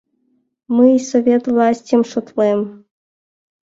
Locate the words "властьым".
1.53-2.01